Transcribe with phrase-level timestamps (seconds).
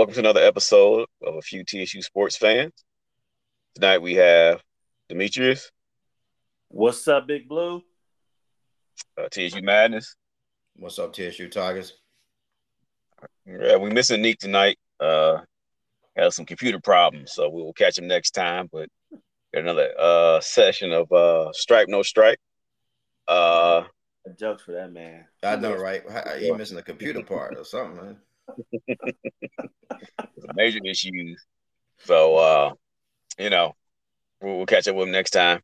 [0.00, 2.72] welcome to another episode of a few TSU sports fans.
[3.74, 4.62] Tonight we have
[5.10, 5.70] Demetrius.
[6.68, 7.82] What's up, Big Blue?
[9.18, 10.16] Uh, TSU Madness.
[10.76, 11.98] What's up, TSU Tigers?
[13.44, 14.78] Yeah, we missing Nick tonight.
[14.98, 15.40] Uh,
[16.16, 18.70] has some computer problems, so we will catch him next time.
[18.72, 18.88] But
[19.52, 22.38] got another uh session of uh stripe no stripe.
[23.28, 23.82] Uh,
[24.38, 25.26] jokes for that man.
[25.42, 26.02] I know, right?
[26.38, 28.16] He missing the computer part or something, man.
[30.54, 31.44] Major issues.
[32.04, 32.74] So uh,
[33.38, 33.74] you know,
[34.40, 35.60] we'll, we'll, catch up with him next time.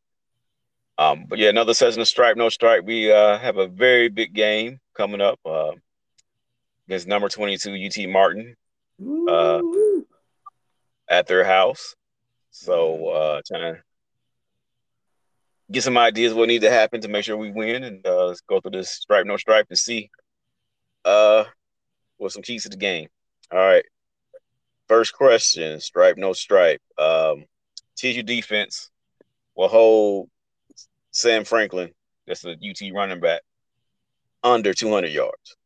[0.97, 2.83] Um, but yeah, another session of stripe, no stripe.
[2.83, 5.73] We uh have a very big game coming up uh
[6.87, 8.55] against number 22 UT Martin
[9.29, 9.61] uh
[11.07, 11.95] at their house.
[12.49, 13.81] So uh trying to
[15.71, 18.41] get some ideas what needs to happen to make sure we win and uh let's
[18.41, 20.09] go through this stripe, no stripe and see
[21.05, 21.43] uh
[22.19, 23.07] with some keys to the game.
[23.51, 23.85] All right.
[24.87, 26.81] First question, stripe, no stripe.
[26.97, 27.45] Um,
[27.97, 28.89] TSU defense
[29.55, 30.29] will hold
[31.11, 31.91] Sam Franklin,
[32.25, 33.41] that's the UT running back,
[34.43, 35.57] under 200 yards.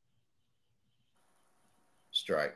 [2.12, 2.56] Strike.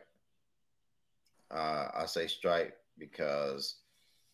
[1.52, 3.76] Uh, I say strike because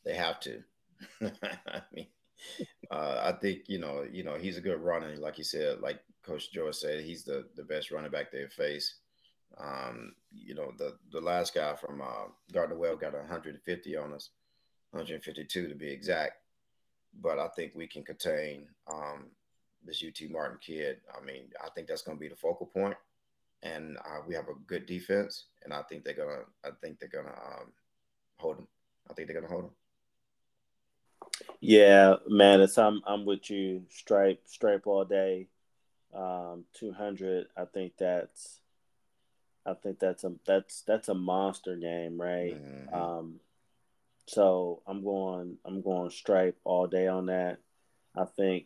[0.06, 0.64] they have to.
[1.22, 2.08] I mean,
[2.92, 6.00] uh, I think you know, you know, he's a good runner, like you said, like
[6.24, 8.96] Coach George said, he's the the best running back they've faced.
[9.58, 14.30] Um, you know, the the last guy from uh, Gardner Webb got 150 on us,
[14.92, 16.38] 152 to be exact.
[17.22, 19.26] But I think we can contain um,
[19.86, 20.98] this UT Martin kid.
[21.16, 22.96] I mean, I think that's going to be the focal point,
[23.64, 26.44] and uh, we have a good defense, and I think they're gonna.
[26.64, 27.72] I think they're gonna um,
[28.38, 28.68] hold them.
[29.10, 29.72] I think they're gonna hold them.
[31.60, 33.84] Yeah, man, it's I'm I'm with you.
[33.90, 35.48] Stripe, stripe all day.
[36.14, 37.48] Um, 200.
[37.56, 38.61] I think that's
[39.66, 42.56] I think that's a that's that's a monster game, right?
[42.56, 42.96] Mm-hmm.
[42.96, 43.40] Um,
[44.28, 47.60] so I'm going I'm going stripe all day on that.
[48.16, 48.66] I think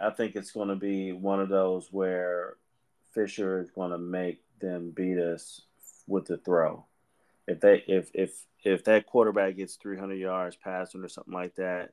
[0.00, 2.56] I think it's going to be one of those where
[3.14, 5.62] Fisher is going to make them beat us
[6.06, 6.86] with the throw.
[7.48, 8.32] If they if if
[8.64, 11.90] if that quarterback gets 300 yards passing or something like that,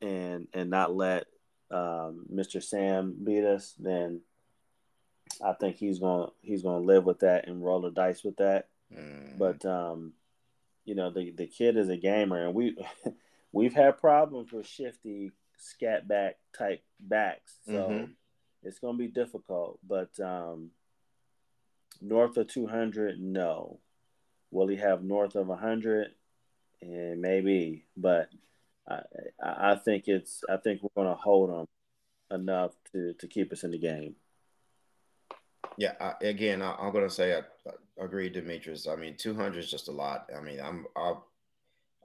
[0.00, 1.26] and and not let
[1.70, 2.62] um, Mr.
[2.62, 4.20] Sam beat us, then
[5.42, 8.68] I think he's gonna he's gonna live with that and roll the dice with that.
[8.94, 9.38] Mm.
[9.38, 10.12] But um,
[10.84, 12.76] you know, the the kid is a gamer, and we
[13.52, 18.12] we've had problems with shifty scat back type backs, so mm-hmm.
[18.62, 19.78] it's gonna be difficult.
[19.86, 20.70] But um,
[22.00, 23.80] north of two hundred, no.
[24.50, 26.08] Will he have north of hundred?
[26.82, 28.30] And maybe, but
[28.88, 29.02] I
[29.42, 31.66] I think it's I think we're gonna hold him
[32.30, 34.16] enough to to keep us in the game.
[35.76, 37.38] Yeah, I, again, I, am going to say I,
[37.68, 38.86] I, agree, Demetrius.
[38.86, 40.28] I mean, 200 is just a lot.
[40.36, 41.26] I mean, I'm I'll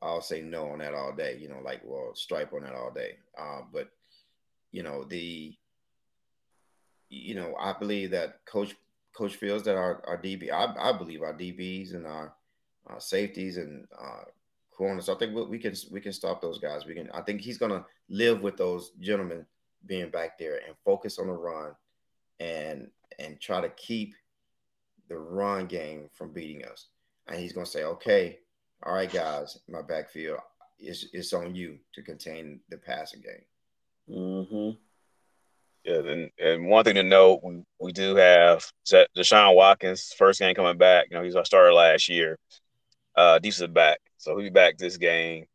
[0.02, 1.38] I'll say no on that all day.
[1.40, 3.18] You know, like well, stripe on that all day.
[3.38, 3.90] Uh, but
[4.72, 5.56] you know the
[7.10, 8.76] you know I believe that coach
[9.16, 12.34] coach feels that our our DB I, I believe our DBs and our
[12.90, 14.24] uh, safeties and uh,
[14.72, 15.10] corners.
[15.10, 16.86] I think we, we can we can stop those guys.
[16.86, 17.10] We can.
[17.12, 19.46] I think he's going to live with those gentlemen
[19.86, 21.72] being back there and focus on the run
[22.40, 22.90] and
[23.20, 24.14] and try to keep
[25.08, 26.88] the run game from beating us.
[27.28, 28.40] And he's going to say, okay,
[28.84, 30.40] all right, guys, my backfield,
[30.80, 34.18] it's, it's on you to contain the passing game.
[34.18, 34.78] Mm-hmm.
[35.84, 40.56] Yeah, and, and one thing to note, we, we do have Deshaun Watkins, first game
[40.56, 41.08] coming back.
[41.10, 42.38] You know, he's our starter last year.
[43.16, 45.46] Uh, is back, so he'll be back this game.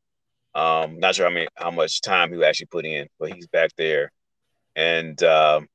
[0.54, 3.70] Um, not sure how many how much time he actually put in, but he's back
[3.76, 4.10] there.
[4.74, 5.68] And um,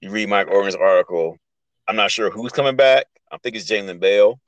[0.00, 1.36] you read Mike Organ's article.
[1.86, 3.06] I'm not sure who's coming back.
[3.30, 4.40] I think it's Jalen Bell,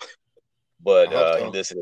[0.82, 1.44] but uh, so.
[1.44, 1.78] he listed.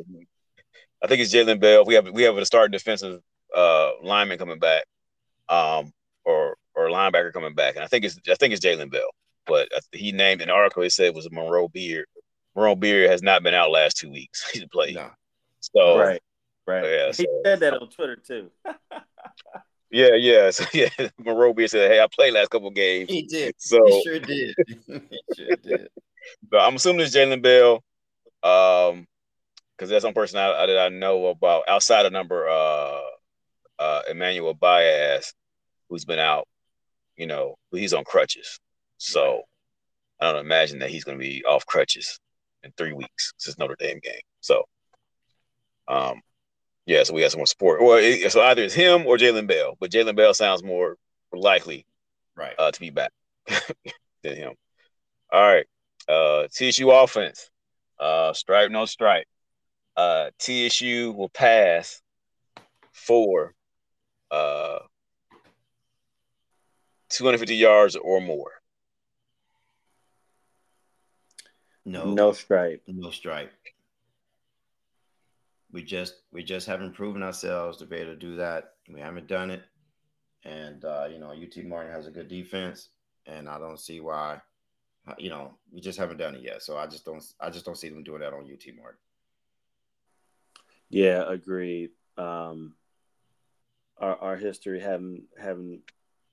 [1.02, 1.84] I think it's Jalen Bell.
[1.84, 3.20] We have we have a starting defensive
[3.54, 4.84] uh, lineman coming back,
[5.48, 5.92] um,
[6.24, 9.10] or or linebacker coming back, and I think it's I think it's Jalen Bell.
[9.47, 10.82] But he named an article.
[10.82, 12.06] He said it was Monroe Beard.
[12.54, 14.50] Monroe Beard has not been out last two weeks.
[14.53, 14.97] He's played.
[14.97, 15.10] No.
[15.60, 16.21] So right,
[16.66, 16.84] right.
[16.84, 18.50] Yeah, he so, said that on Twitter too.
[19.90, 20.50] Yeah, yeah.
[20.52, 20.88] So yeah,
[21.18, 23.54] Monroe Beard said, "Hey, I played last couple games." He did.
[23.58, 24.54] So he sure did.
[24.66, 25.88] he sure did.
[26.50, 27.82] But I'm assuming it's Jalen Bell,
[28.42, 29.06] um,
[29.76, 33.00] because there's some person I, that I know about outside of number uh,
[33.78, 35.32] uh, Emmanuel Baez,
[35.88, 36.46] who's been out.
[37.16, 38.60] You know, he's on crutches,
[38.98, 39.42] so
[40.20, 42.18] I don't imagine that he's going to be off crutches
[42.62, 44.20] in three weeks since Notre Dame game.
[44.40, 44.64] So,
[45.86, 46.20] um,
[46.88, 47.82] yeah, so we got some more support.
[47.82, 48.00] Or
[48.30, 50.96] so either it's him or Jalen Bell, but Jalen Bell sounds more
[51.32, 51.84] likely,
[52.34, 53.12] right, uh, to be back
[54.22, 54.54] than him.
[55.30, 55.66] All right,
[56.08, 57.50] uh, TSU offense.
[58.00, 59.26] Uh, stripe, no stripe.
[59.96, 62.00] Uh, TSU will pass
[62.92, 63.52] for
[64.30, 64.78] uh
[67.10, 68.52] 250 yards or more.
[71.84, 72.82] No, no stripe.
[72.86, 73.52] No stripe.
[75.72, 78.72] We just we just haven't proven ourselves to be able to do that.
[78.91, 79.62] We haven't done it,
[80.44, 82.88] and uh, you know UT Martin has a good defense,
[83.26, 84.41] and I don't see why.
[85.16, 87.24] You know, we just haven't done it yet, so I just don't.
[87.41, 88.98] I just don't see them doing that on UT Martin.
[90.91, 91.91] Yeah, agreed.
[92.16, 92.74] Um,
[93.98, 95.82] our our history haven't haven't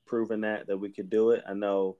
[0.05, 1.43] proven that that we could do it.
[1.47, 1.97] I know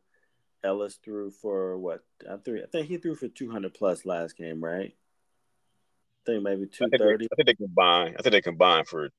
[0.64, 2.04] Ellis threw for what?
[2.30, 2.62] I threw.
[2.62, 4.96] I think he threw for two hundred plus last game, right?
[6.28, 7.28] I think maybe two thirty.
[7.32, 8.16] I think they combined.
[8.18, 9.10] I think they combined for.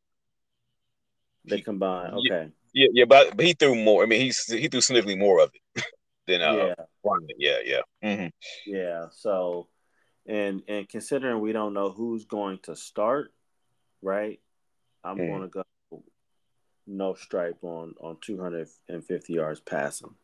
[1.45, 2.15] They combined.
[2.15, 2.51] Okay.
[2.73, 4.03] Yeah, yeah, but, but he threw more.
[4.03, 5.85] I mean, he's he threw significantly more of it
[6.27, 6.55] than uh.
[6.55, 6.75] Yeah.
[7.39, 7.81] Yeah, yeah.
[8.05, 8.27] Mm-hmm.
[8.67, 9.07] Yeah.
[9.13, 9.69] So,
[10.27, 13.33] and and considering we don't know who's going to start,
[14.03, 14.41] right?
[15.05, 15.29] I'm mm.
[15.29, 16.03] going to go
[16.87, 20.15] no stripe on on 250 yards passing.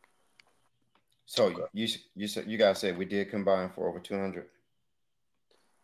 [1.25, 1.63] So okay.
[1.73, 4.45] you you said you guys said we did combine for over 200.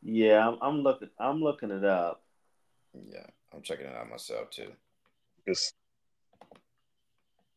[0.01, 1.09] Yeah, I'm, I'm looking.
[1.19, 2.21] I'm looking it up.
[2.93, 4.71] Yeah, I'm checking it out myself too.
[5.45, 5.73] It's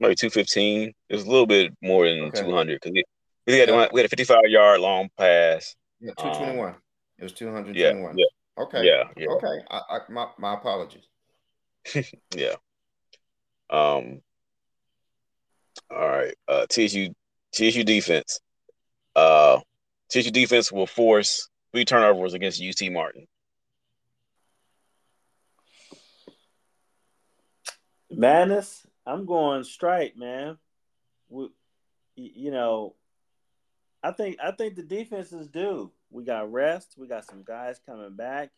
[0.00, 0.93] maybe 215.
[1.09, 2.43] It's a little bit more than okay.
[2.43, 3.05] 200 because we,
[3.47, 3.89] we had yeah.
[3.93, 5.77] we had a 55 yard long pass.
[6.00, 6.69] Yeah, 221.
[6.69, 6.75] Um,
[7.19, 7.77] it was 221.
[7.77, 8.62] Yeah, yeah.
[8.65, 8.85] Okay.
[8.85, 9.05] Yeah.
[9.17, 9.29] yeah.
[9.29, 9.65] Okay.
[9.71, 11.05] I, I, my my apologies.
[12.35, 12.55] yeah.
[13.71, 14.21] Um.
[15.91, 16.35] All right.
[16.49, 17.15] Uh, TSU
[17.53, 18.41] TSU defense.
[19.15, 19.61] Uh,
[20.11, 23.26] TSU defense will force three turnovers against UT Martin.
[28.10, 28.86] Madness.
[29.06, 30.58] I'm going straight, man.
[31.28, 31.48] We,
[32.14, 32.94] you know,
[34.02, 35.90] I think I think the defenses do.
[36.10, 36.94] We got rest.
[36.96, 38.50] We got some guys coming back.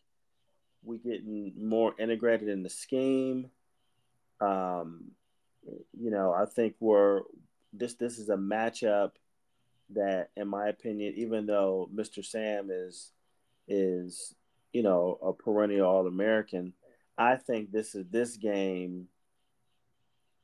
[0.83, 3.49] We getting more integrated in the scheme.
[4.41, 5.11] Um,
[5.97, 7.21] you know, I think we're
[7.73, 9.11] this this is a matchup
[9.93, 12.25] that, in my opinion, even though Mr.
[12.25, 13.11] Sam is
[13.67, 14.35] is
[14.73, 16.73] you know a perennial All American,
[17.17, 19.07] I think this is this game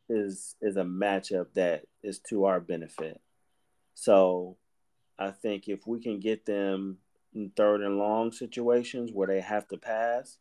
[0.10, 3.20] is is a matchup that is to our benefit.
[3.94, 4.58] So
[5.18, 6.98] I think if we can get them
[7.34, 10.38] in third and long situations where they have to pass,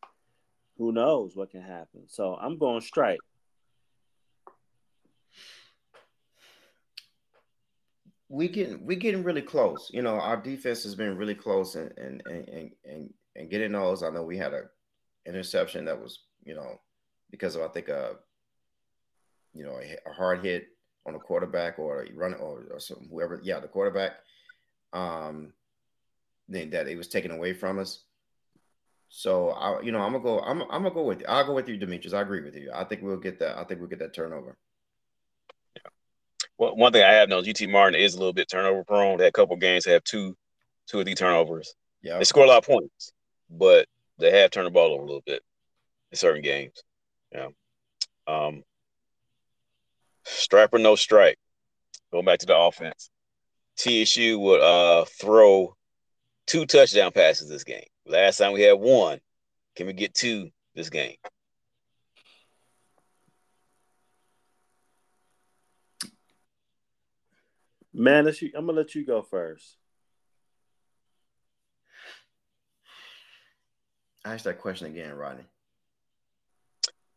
[0.79, 2.05] who knows what can happen.
[2.08, 3.20] So I'm going straight.
[8.30, 9.90] We getting we getting really close.
[9.92, 14.02] You know, our defense has been really close and and and and, and getting those.
[14.02, 14.62] I know we had a
[15.26, 16.80] interception that was, you know,
[17.30, 18.12] because of I think a
[19.52, 20.68] you know a, a hard hit
[21.06, 24.12] on a quarterback or a run or, or some, whoever, yeah, the quarterback.
[24.92, 25.52] Um,
[26.48, 28.04] that it was taken away from us.
[29.08, 30.40] So I, you know, I'm gonna go.
[30.40, 31.20] I'm, I'm gonna go with.
[31.20, 31.26] You.
[31.28, 32.12] I'll go with you, Demetrius.
[32.12, 32.70] I agree with you.
[32.74, 33.58] I think we'll get that.
[33.58, 34.56] I think we'll get that turnover.
[36.60, 39.16] Well, one thing I have known, UT Martin is a little bit turnover prone.
[39.16, 40.36] They had a couple games have two,
[40.86, 41.74] two of the turnovers.
[42.02, 42.18] Yeah.
[42.18, 43.12] They score a lot of points,
[43.48, 43.86] but
[44.18, 45.42] they have turned the ball over a little bit
[46.12, 46.82] in certain games.
[47.32, 47.48] Yeah.
[48.26, 48.62] Um.
[50.25, 51.38] Stripe or no stripe.
[52.12, 53.08] Going back to the offense.
[53.76, 55.75] TSU would uh throw
[56.46, 57.87] two touchdown passes this game.
[58.04, 59.20] Last time we had one.
[59.76, 61.16] Can we get two this game?
[67.92, 69.76] Man, you, I'm gonna let you go first.
[74.25, 75.44] Ask that question again, Rodney.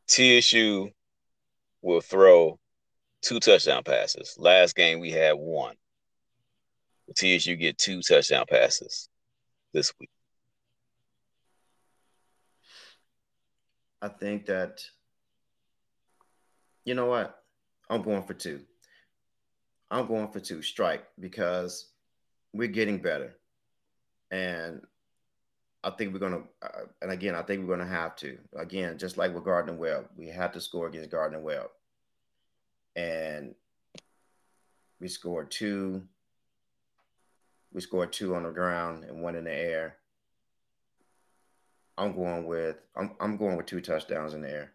[0.07, 0.89] TSU
[1.81, 2.59] will throw
[3.21, 4.35] two touchdown passes.
[4.37, 5.75] Last game we had one.
[7.15, 9.09] TSU get two touchdown passes
[9.73, 10.09] this week.
[14.01, 14.81] I think that
[16.85, 17.41] you know what?
[17.89, 18.61] I'm going for two.
[19.93, 21.85] I'm going for two strike because
[22.51, 23.35] we're getting better.
[24.31, 24.81] And
[25.83, 28.37] I think we're going to, uh, and again, I think we're going to have to.
[28.55, 31.67] Again, just like with Gardner Webb, we had to score against Gardner Webb.
[32.95, 33.53] And
[34.99, 36.01] we scored two.
[37.71, 39.97] We scored two on the ground and one in the air.
[41.97, 44.71] I'm going with I'm I'm going with two touchdowns in the air.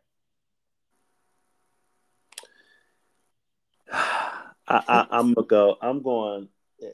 [4.68, 5.78] I, I, am gonna go.
[5.80, 6.48] I'm going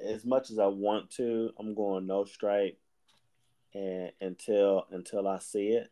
[0.06, 1.50] as much as I want to.
[1.58, 2.78] I'm going no stripe,
[3.74, 5.90] and until until I see it.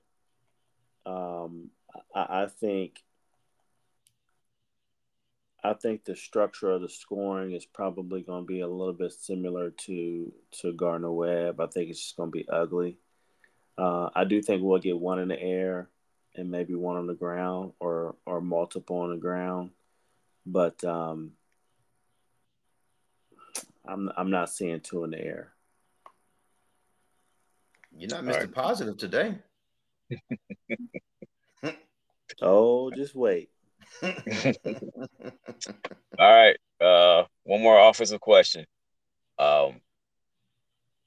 [1.04, 1.70] Um,
[2.14, 3.02] I, I think.
[5.64, 9.12] I think the structure of the scoring is probably going to be a little bit
[9.12, 11.60] similar to to Gardner Webb.
[11.60, 12.98] I think it's just going to be ugly.
[13.78, 15.88] Uh, I do think we'll get one in the air
[16.34, 19.70] and maybe one on the ground or or multiple on the ground,
[20.44, 21.32] but um,
[23.86, 25.52] I'm I'm not seeing two in the air.
[27.96, 28.40] You're not Mr.
[28.40, 28.52] Right.
[28.52, 29.36] Positive today.
[32.42, 33.50] oh, just wait.
[34.02, 34.12] All
[36.18, 36.56] right.
[36.80, 38.64] Uh, one more offensive question.
[39.38, 39.80] Um,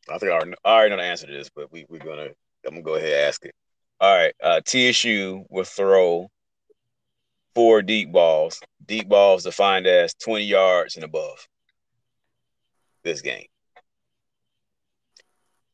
[0.09, 2.29] I think I already, I already know the answer to this, but we, we're gonna
[2.65, 3.55] I'm gonna go ahead and ask it.
[3.99, 4.33] All right.
[4.43, 6.29] Uh, TSU will throw
[7.55, 8.61] four deep balls.
[8.85, 11.47] Deep balls defined as 20 yards and above.
[13.05, 13.45] This game.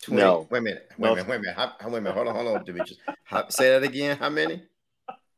[0.03, 0.21] 20.
[0.21, 0.47] No.
[0.51, 0.89] Wait a minute.
[0.97, 1.27] Wait a minute.
[1.29, 1.55] Wait a minute.
[1.55, 2.13] How, wait a minute.
[2.13, 2.35] Hold on.
[2.35, 2.99] Hold on, Demetrius.
[3.23, 4.17] How, say that again.
[4.17, 4.63] How many?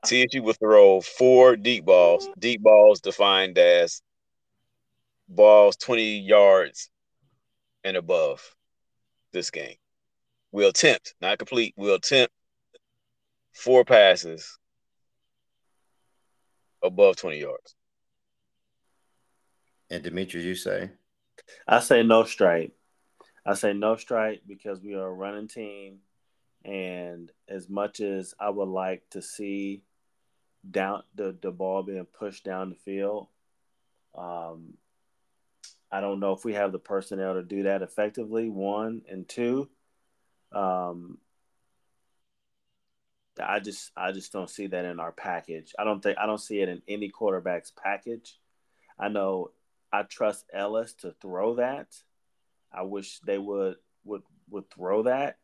[0.03, 2.27] TSU will throw four deep balls.
[2.39, 4.01] Deep balls defined as
[5.29, 6.89] balls 20 yards
[7.83, 8.55] and above
[9.31, 9.75] this game.
[10.51, 12.33] We'll attempt, not complete, we'll attempt
[13.53, 14.57] four passes
[16.81, 17.75] above 20 yards.
[19.91, 20.89] And Demetrius, you say?
[21.67, 22.75] I say no stripe.
[23.45, 25.99] I say no stripe because we are a running team.
[26.63, 29.83] And as much as I would like to see
[30.69, 33.27] down the, the ball being pushed down the field,
[34.17, 34.75] um,
[35.91, 38.49] I don't know if we have the personnel to do that effectively.
[38.49, 39.69] One and two,
[40.51, 41.17] um,
[43.41, 45.73] I just I just don't see that in our package.
[45.77, 48.37] I don't think I don't see it in any quarterback's package.
[48.97, 49.51] I know
[49.93, 51.95] I trust Ellis to throw that.
[52.73, 55.37] I wish they would would would throw that.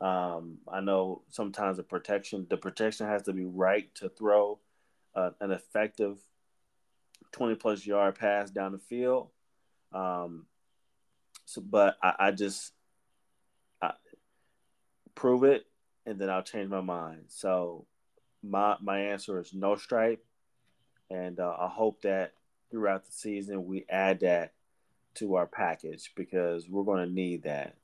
[0.00, 4.60] Um, I know sometimes the protection the protection has to be right to throw
[5.16, 6.18] uh, an effective
[7.32, 9.30] twenty plus yard pass down the field.
[9.92, 10.46] Um,
[11.44, 12.72] so, but I, I just
[13.82, 13.92] I,
[15.16, 15.66] prove it
[16.06, 17.24] and then I'll change my mind.
[17.26, 17.86] So
[18.40, 20.24] my my answer is no stripe,
[21.10, 22.34] and uh, I hope that
[22.70, 24.52] throughout the season we add that
[25.14, 27.76] to our package because we're going to need that.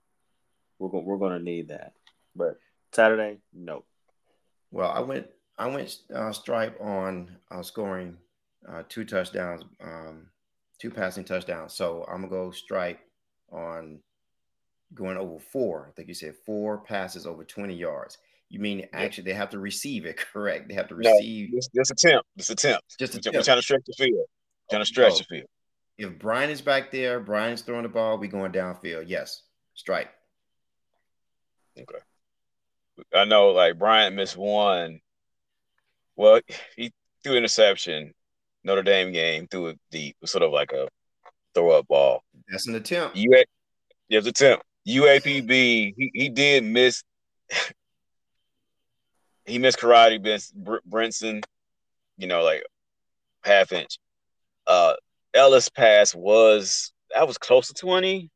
[0.78, 1.92] We're going we're going to need that.
[2.34, 2.58] But
[2.92, 3.84] Saturday, no.
[4.70, 5.26] Well, I went
[5.58, 8.16] I went uh, stripe on uh, scoring
[8.68, 10.26] uh, two touchdowns, um,
[10.78, 11.74] two passing touchdowns.
[11.74, 13.00] So I'm gonna go stripe
[13.52, 14.00] on
[14.94, 15.86] going over four.
[15.88, 18.18] I think you said four passes over 20 yards.
[18.48, 20.68] You mean actually they have to receive it, correct?
[20.68, 21.50] They have to receive.
[21.50, 22.26] No, just, just attempt.
[22.36, 22.98] Just attempt.
[22.98, 23.36] Just attempt.
[23.36, 24.26] We're trying to stretch the field.
[24.70, 25.18] Trying to oh, stretch oh.
[25.18, 25.48] the field.
[25.98, 29.04] If Brian is back there, Brian's throwing the ball, we going downfield.
[29.06, 29.42] Yes,
[29.74, 30.08] strike.
[31.78, 31.98] Okay.
[33.14, 35.00] I know, like Brian missed one.
[36.16, 36.40] Well,
[36.76, 38.14] he threw interception.
[38.64, 40.16] Notre Dame game threw it deep.
[40.16, 40.88] It was sort of like a
[41.54, 42.22] throw up ball.
[42.48, 43.16] That's an attempt.
[43.16, 43.30] You,
[44.08, 44.64] yeah, it's attempt.
[44.86, 47.02] UAPB, he, he did miss.
[49.44, 50.20] he missed Karate
[50.84, 51.42] Brenson,
[52.16, 52.62] you know, like
[53.44, 53.98] half inch.
[54.70, 54.94] Uh,
[55.34, 58.30] Ellis pass was that was close to twenty,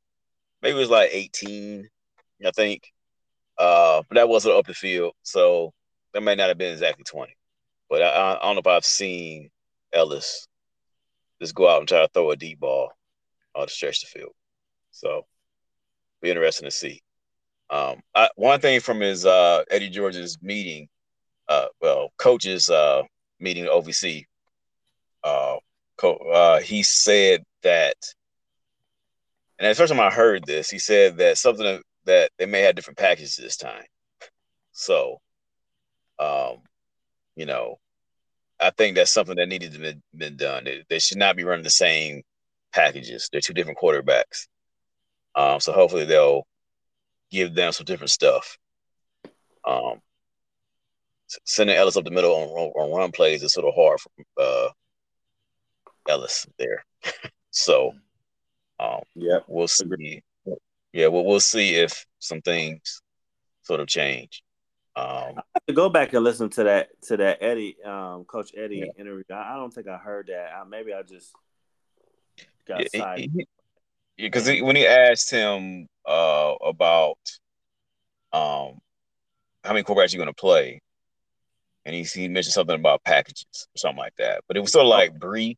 [0.63, 1.89] maybe it was like eighteen,
[2.45, 2.83] I think.
[3.57, 5.73] Uh, but that wasn't up the field, so
[6.13, 7.37] that may not have been exactly twenty.
[7.89, 9.51] But I, I don't know if I've seen
[9.93, 10.49] Ellis
[11.41, 12.91] just go out and try to throw a deep ball
[13.55, 14.33] or to stretch the field.
[14.91, 15.27] So
[16.21, 17.01] be interesting to see.
[17.71, 20.89] Um, I, one thing from his uh, Eddie George's meeting,
[21.49, 23.03] uh, well, coaches uh,
[23.39, 24.25] meeting OVC,
[26.13, 27.97] uh, he said that,
[29.59, 32.75] and the first time I heard this, he said that something that they may have
[32.75, 33.85] different packages this time.
[34.73, 35.21] So,
[36.19, 36.59] um,
[37.37, 37.79] you know,
[38.61, 40.65] I think that's something that needed to be been done.
[40.65, 42.23] They, they should not be running the same
[42.73, 43.29] packages.
[43.31, 44.47] They're two different quarterbacks.
[45.35, 46.47] Um, so hopefully they'll
[47.31, 48.57] give them some different stuff.
[49.67, 50.01] Um,
[51.45, 54.69] sending Ellis up the middle on, on run plays is sort of hard for uh,
[56.09, 56.85] Ellis there.
[57.51, 57.93] so,
[58.81, 60.23] um, yeah, we'll see.
[60.93, 63.03] Yeah, we'll we'll see if some things
[63.63, 64.43] sort of change.
[64.97, 69.01] Um, to go back and listen to that to that Eddie, um, Coach Eddie yeah.
[69.01, 69.25] interview.
[69.35, 70.53] I, don't think I heard that.
[70.55, 71.33] I, maybe I just
[72.67, 73.27] got yeah,
[74.17, 77.19] because when he asked him uh, about
[78.33, 78.79] um,
[79.65, 80.81] how many quarterbacks you're going to play,
[81.85, 84.85] and he, he mentioned something about packages or something like that, but it was sort
[84.85, 85.57] of like brief.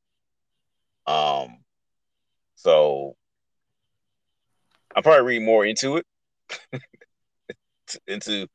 [1.07, 1.59] Um,
[2.57, 3.15] so
[4.95, 6.07] I'll probably read more into it,
[8.07, 8.47] into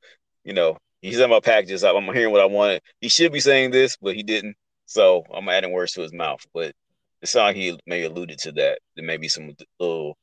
[0.43, 1.83] you know he's talking about packages.
[1.83, 2.81] I'm hearing what I wanted.
[2.99, 4.55] He should be saying this, but he didn't.
[4.85, 6.73] So I'm adding words to his mouth, but
[7.21, 8.79] it sounds like he may alluded to that.
[8.95, 10.17] There may be some little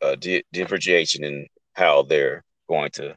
[0.00, 3.16] uh, di- differentiation in how they're going to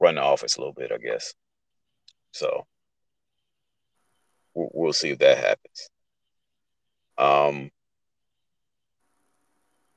[0.00, 1.34] run the office a little bit, I guess.
[2.32, 2.66] So
[4.54, 5.88] we'll, we'll see if that happens.
[7.18, 7.70] Um,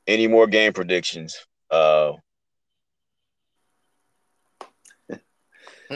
[0.05, 1.37] any more game predictions?
[1.69, 2.13] Uh.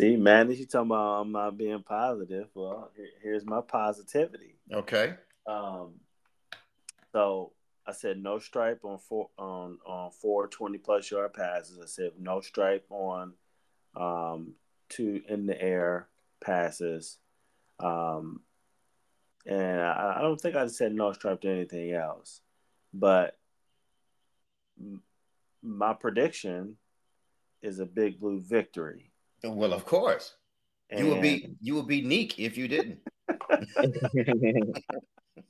[0.00, 2.48] See, man, you talking about I'm not being positive.
[2.54, 4.56] Well, here, here's my positivity.
[4.72, 5.14] Okay.
[5.46, 5.94] Um,
[7.12, 7.52] so
[7.86, 11.78] I said no stripe on four on on four 20 plus yard passes.
[11.82, 13.34] I said no stripe on
[13.96, 14.54] um,
[14.88, 16.08] two in the air
[16.40, 17.18] passes.
[17.78, 18.42] Um,
[19.50, 22.40] and I, I don't think I said no stripe to anything else.
[22.94, 23.36] But
[25.62, 26.76] my prediction
[27.60, 29.10] is a big blue victory.
[29.42, 30.34] Well, of course.
[30.88, 31.00] And...
[31.00, 33.00] You would be you would be Neek if you didn't.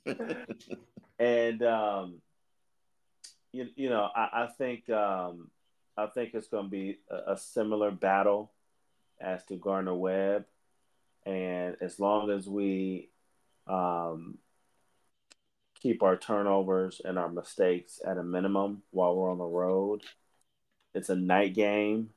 [1.19, 2.21] and um,
[3.51, 5.51] you, you know, I, I think um,
[5.95, 8.51] I think it's going to be a, a, similar battle
[9.19, 10.45] as to Gardner Webb,
[11.25, 13.10] and as long as we
[13.67, 14.37] um,
[15.81, 20.03] keep our turnovers and our mistakes at a minimum while we're on the road.
[20.93, 22.09] It's a night game.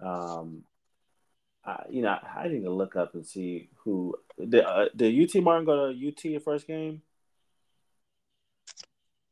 [0.00, 0.64] Um,
[1.64, 5.42] I, you know, I need to look up and see who did, uh, did UT
[5.42, 7.02] Martin go to UT your first game?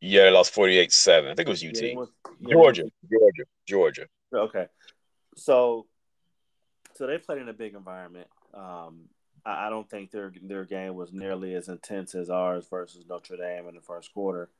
[0.00, 1.30] Yeah, they lost 48 7.
[1.30, 1.82] I think it was UT.
[1.82, 2.08] Yeah, it was,
[2.40, 4.06] yeah, Georgia, Georgia, Georgia.
[4.32, 4.66] Okay.
[5.36, 5.86] So,
[6.94, 8.28] so they played in a big environment.
[8.54, 9.08] Um,
[9.46, 13.68] I, don't think their their game was nearly as intense as ours versus Notre Dame
[13.68, 14.50] in the first quarter.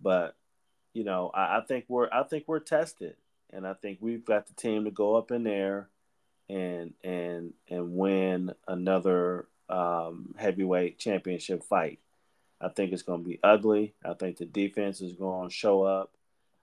[0.00, 0.36] But
[0.92, 3.16] you know, I, I think we're I think we're tested,
[3.52, 5.88] and I think we've got the team to go up in there
[6.48, 11.98] and and and win another um, heavyweight championship fight.
[12.60, 13.94] I think it's going to be ugly.
[14.04, 16.12] I think the defense is going to show up.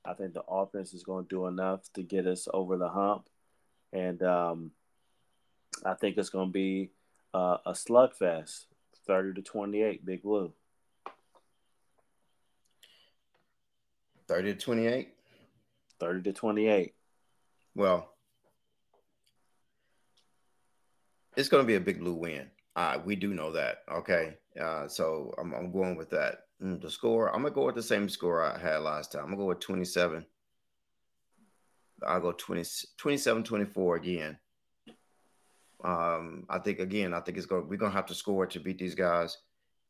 [0.05, 3.29] I think the offense is going to do enough to get us over the hump,
[3.91, 4.71] and um,
[5.85, 6.91] I think it's going to be
[7.33, 8.65] uh, a slugfest,
[9.07, 10.53] thirty to twenty-eight, Big Blue.
[14.27, 15.09] Thirty to twenty-eight.
[15.99, 16.93] Thirty to twenty-eight.
[17.75, 18.13] Well,
[21.35, 22.49] it's going to be a Big Blue win.
[22.75, 23.83] Uh, we do know that.
[23.91, 26.45] Okay, uh, so I'm, I'm going with that.
[26.61, 29.23] Mm, the score, I'm gonna go with the same score I had last time.
[29.23, 30.25] I'm gonna go with 27.
[32.05, 32.63] I'll go 20,
[32.97, 34.37] 27 24 again.
[35.83, 37.67] Um, I think again, I think it's going.
[37.67, 39.37] We're gonna have to score to beat these guys.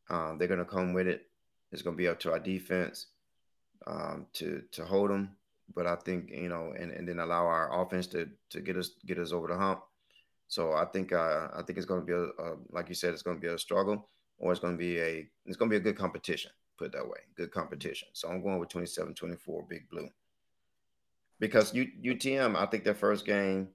[0.09, 1.27] Um, they're gonna come with it.
[1.71, 3.07] It's gonna be up to our defense
[3.85, 5.35] um, to to hold them.
[5.73, 8.91] But I think you know, and, and then allow our offense to to get us
[9.05, 9.81] get us over the hump.
[10.47, 13.23] So I think uh, I think it's gonna be a, a like you said, it's
[13.23, 16.51] gonna be a struggle, or it's gonna be a it's gonna be a good competition.
[16.77, 18.07] Put it that way, good competition.
[18.13, 20.09] So I'm going with 27-24, Big Blue.
[21.39, 23.69] Because U, UTM, I think their first game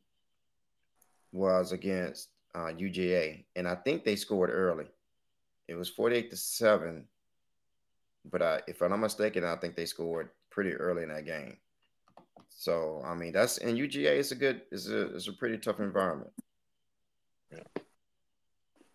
[1.33, 4.87] was against uh, UGA, and I think they scored early.
[5.69, 7.05] It was 48 to 7.
[8.31, 11.57] But I, if I'm not mistaken, I think they scored pretty early in that game.
[12.51, 15.79] So I mean that's and UGA is a good is a is a pretty tough
[15.79, 16.33] environment.
[17.53, 17.83] Yeah.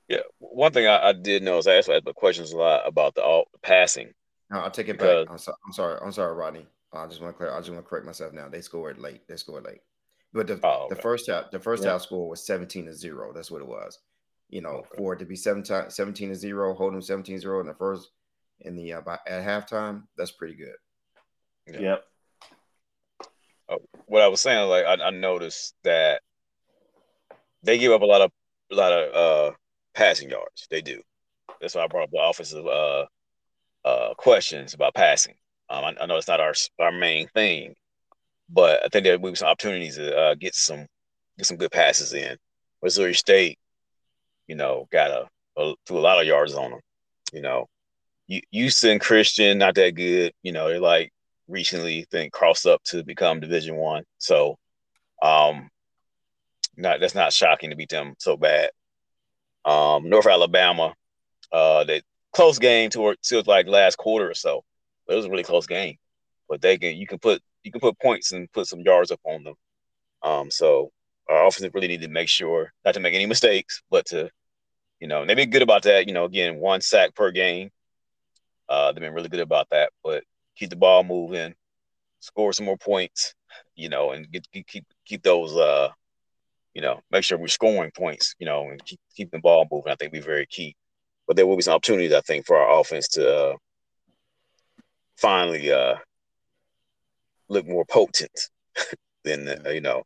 [0.10, 0.22] Yeah.
[0.40, 3.24] One thing I, I did know is I asked, I questions a lot about the
[3.24, 4.14] all passing.
[4.52, 5.32] No, I'll take it because, back.
[5.32, 6.00] I'm, so, I'm sorry.
[6.04, 6.68] I'm sorry, Rodney.
[6.92, 7.52] I just want to clear.
[7.52, 8.50] I just want to correct myself now.
[8.50, 9.28] They scored late.
[9.28, 9.82] They scored late.
[10.34, 10.96] But the, oh, okay.
[10.96, 11.92] the first half, the first yeah.
[11.92, 13.34] half score was 17 to 0.
[13.34, 14.00] That's what it was.
[14.50, 14.98] You know, okay.
[14.98, 18.10] for it to be 17, 17 to 0, holding 17 0 in the first
[18.62, 20.76] in the uh, by, at halftime, that's pretty good.
[21.68, 21.80] Yeah.
[21.80, 22.04] Yep.
[23.70, 26.22] Uh, what I was saying, like I, I, noticed that
[27.64, 28.32] they give up a lot of
[28.72, 29.56] a lot of uh,
[29.94, 30.68] passing yards.
[30.70, 31.02] They do.
[31.62, 33.06] That's why I brought up the offensive uh,
[33.86, 35.36] uh, questions about passing.
[35.70, 37.76] Um, I, I, know it's not our our main thing,
[38.50, 40.88] but I think there will be some opportunities to uh, get some
[41.38, 42.38] get some good passes in.
[42.82, 43.58] Missouri State,
[44.48, 45.28] you know, got a,
[45.58, 46.80] a threw a lot of yards on them.
[47.32, 47.68] You know,
[48.52, 50.34] Houston Christian not that good.
[50.44, 51.12] You know, they like
[51.48, 54.04] recently think crossed up to become Division One.
[54.18, 54.58] So,
[55.22, 55.70] um,
[56.78, 58.70] not that's not shocking to beat them so bad.
[59.66, 60.94] Um, North Alabama,
[61.52, 62.02] uh, they
[62.34, 64.64] close game toward till like last quarter or so.
[65.08, 65.98] It was a really close game.
[66.50, 69.20] But they can you can put you can put points and put some yards up
[69.24, 69.56] on them.
[70.22, 70.92] Um, so
[71.30, 74.30] our offense really need to make sure not to make any mistakes, but to,
[75.00, 76.08] you know, they've been good about that.
[76.08, 77.70] You know, again, one sack per game.
[78.70, 79.92] Uh, they've been really good about that.
[80.04, 80.24] But
[80.56, 81.56] keep the ball moving,
[82.20, 83.34] score some more points,
[83.76, 85.90] you know, and get, keep keep those uh
[86.74, 89.92] you know, make sure we're scoring points, you know, and keep keep the ball moving.
[89.92, 90.76] I think be very key.
[91.28, 93.56] But there will be some opportunities, I think, for our offense to uh,
[95.18, 95.96] finally uh,
[97.54, 98.50] look more potent
[99.24, 100.04] than uh, you know.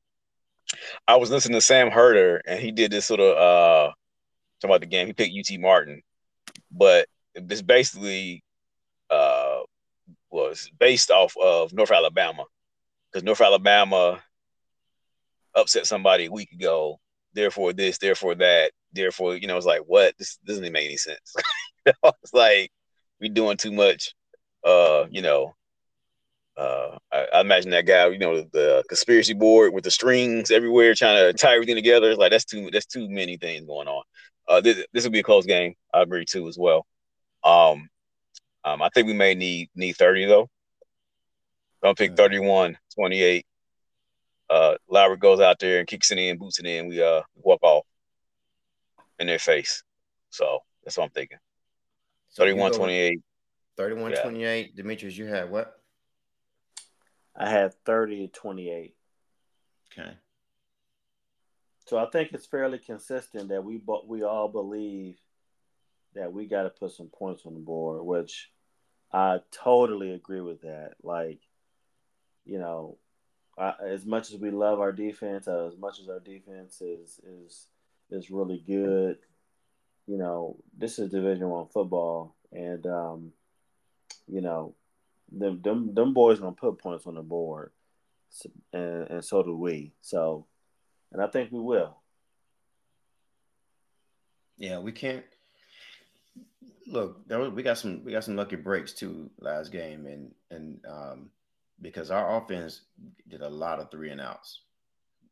[1.08, 3.94] I was listening to Sam Herder, and he did this sort of uh,
[4.62, 5.08] talking about the game.
[5.08, 6.02] He picked UT Martin,
[6.72, 8.44] but it's basically
[9.10, 9.60] uh,
[10.30, 12.46] was based off of North Alabama
[13.12, 14.22] because North Alabama
[15.56, 17.00] upset somebody a week ago.
[17.34, 20.16] Therefore, this, therefore that, therefore, you know, it's like what?
[20.18, 21.36] This, this doesn't even make any sense.
[21.86, 22.72] it's like
[23.20, 24.14] we're doing too much.
[24.64, 25.56] Uh, you know,
[26.58, 30.96] uh, I, I, imagine that guy, you know, the conspiracy board with the strings everywhere,
[30.96, 32.16] trying to tie everything together.
[32.16, 34.04] Like that's too that's too many things going on.
[34.48, 35.76] Uh, this this will be a close game.
[35.94, 36.88] I agree too as well.
[37.44, 37.90] Um,
[38.64, 40.50] um, I think we may need need 30 though.
[41.84, 43.46] Don't pick 31, 28.
[44.50, 46.88] Uh, Lowry goes out there and kicks it in, boots it in.
[46.88, 47.86] We uh walk off
[49.20, 49.84] in their face.
[50.32, 51.38] So that's what I'm thinking.
[52.30, 53.20] So 31, 28.
[53.78, 54.22] 31, yeah.
[54.24, 54.76] 28.
[54.76, 55.80] Demetrius, you had what?
[57.38, 58.96] I had 30 to 28.
[59.92, 60.12] Okay.
[61.86, 65.16] So I think it's fairly consistent that we but we all believe
[66.16, 68.52] that we got to put some points on the board, which
[69.14, 70.96] I totally agree with that.
[71.02, 71.40] Like,
[72.44, 72.98] you know,
[73.58, 77.68] I, as much as we love our defense, as much as our defense is is
[78.10, 79.18] is really good,
[80.08, 83.32] you know, this is Division One football, and um,
[84.28, 84.76] you know,
[85.32, 87.72] them them them boys gonna put points on the board,
[88.74, 89.94] and and so do we.
[90.02, 90.46] So,
[91.12, 91.98] and I think we will.
[94.58, 95.24] Yeah, we can't
[96.88, 97.28] look.
[97.28, 100.80] There was, we got some we got some lucky breaks too last game, and and
[100.90, 101.30] um,
[101.82, 102.82] because our offense
[103.28, 104.62] did a lot of three and outs.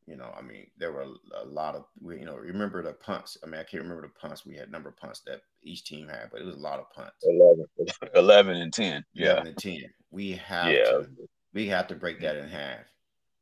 [0.07, 3.39] You know, I mean, there were a lot of, you know, remember the punts.
[3.43, 4.45] I mean, I can't remember the punts.
[4.45, 6.91] We had number of punts that each team had, but it was a lot of
[6.91, 7.15] punts.
[7.23, 7.65] 11,
[8.15, 9.03] 11 and 10.
[9.13, 9.33] Yeah.
[9.33, 9.83] 11 and 10.
[10.11, 10.83] We have yeah.
[10.83, 11.07] to,
[11.53, 12.85] we have to break that in half.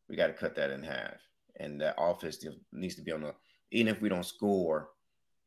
[0.10, 1.16] We got to cut that in half.
[1.60, 3.34] And that offense needs to be on the,
[3.72, 4.90] even if we don't score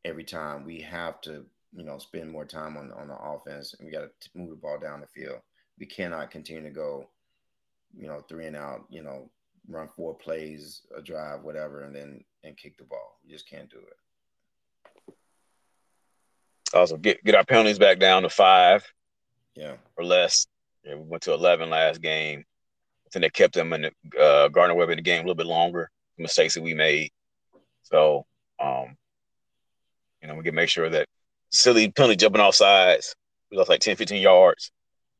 [0.05, 3.87] every time, we have to, you know, spend more time on, on the offense and
[3.87, 5.41] we got to move the ball down the field.
[5.79, 7.09] We cannot continue to go
[7.97, 9.31] you know, three and out, you know,
[9.69, 13.19] run four plays, a drive, whatever, and then and kick the ball.
[13.25, 13.97] You just can't do it.
[16.75, 18.85] Also, get get our penalties back down to five,
[19.55, 20.47] yeah, or less.
[20.85, 22.45] Yeah, we went to eleven last game.
[23.07, 25.35] I think they kept them in the uh, Gardner Webb in the game a little
[25.37, 25.91] bit longer.
[26.19, 27.11] Mistakes that we made,
[27.83, 28.27] so
[28.59, 28.97] um,
[30.21, 31.07] you know, we can make sure that
[31.51, 33.15] silly penalty jumping off sides.
[33.51, 34.73] We lost like 10, 15 yards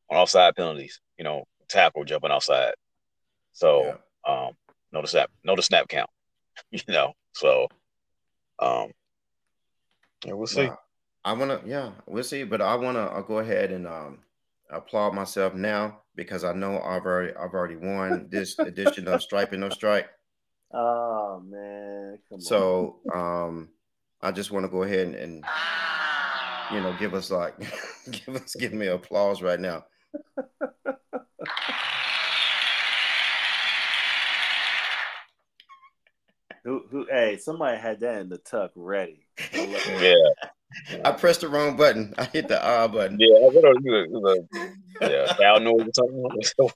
[0.09, 0.99] on offside penalties.
[1.17, 2.73] You know, tackle jumping outside.
[3.53, 3.95] So
[4.27, 4.47] yeah.
[4.47, 4.53] um,
[4.91, 6.09] notice that notice snap count.
[6.71, 7.67] you know, so
[8.59, 8.91] um,
[10.25, 10.69] yeah, we'll see.
[11.27, 12.45] I wanna, yeah, we'll see.
[12.45, 14.19] But I wanna, go ahead and um,
[14.69, 19.51] applaud myself now because I know I've already, I've already won this edition of Stripe
[19.51, 20.09] and No Stripe.
[20.73, 22.19] Oh man!
[22.39, 23.69] so um,
[24.21, 25.45] I just want to go ahead and, and
[26.73, 27.57] you know give us like
[28.11, 29.85] give us give me applause right now.
[36.67, 39.25] Who, who, hey, somebody had that in the tuck ready.
[39.53, 40.15] yeah.
[41.05, 42.13] I pressed the wrong button.
[42.17, 43.17] I hit the R button.
[43.21, 44.45] Yeah, I don't know.
[44.99, 46.75] Yeah, foul noise or something.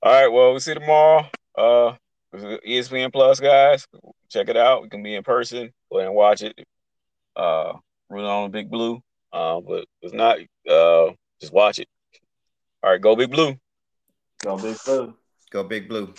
[0.04, 0.28] All right.
[0.28, 1.30] Well, we'll see you tomorrow.
[1.58, 1.94] Uh,
[2.36, 3.88] ESPN Plus, guys.
[4.30, 4.84] Check it out.
[4.84, 5.72] We can be in person.
[5.90, 6.60] Go ahead and watch it.
[7.38, 7.72] Uh,
[8.10, 9.02] root on Big Blue.
[9.32, 11.88] Uh, but if not, uh, just watch it.
[12.84, 13.56] All right, go Big Blue.
[14.44, 15.14] Go Big Blue.
[15.52, 16.14] Go Big Blue.